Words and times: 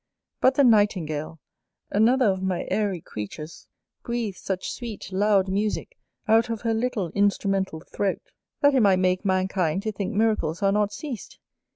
But 0.39 0.55
the 0.55 0.63
Nightingale, 0.63 1.39
another 1.91 2.25
of 2.25 2.41
my 2.41 2.65
airy 2.71 3.01
creatures, 3.01 3.67
breathes 4.01 4.39
such 4.39 4.71
sweet 4.71 5.11
loud 5.11 5.47
musick 5.47 5.95
out 6.27 6.49
of 6.49 6.61
her 6.61 6.73
little 6.73 7.11
instrumental 7.11 7.81
throat, 7.81 8.31
that 8.61 8.73
it 8.73 8.79
might 8.79 8.95
make 8.97 9.23
mankind 9.23 9.83
to 9.83 9.91
think 9.91 10.15
miracles 10.15 10.63
are 10.63 10.71
not 10.71 10.91
ceased. 10.91 11.37